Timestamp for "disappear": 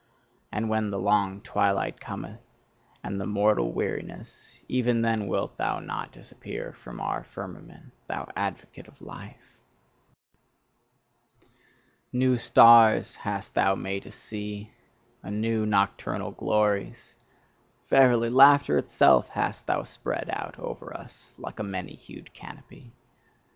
6.11-6.73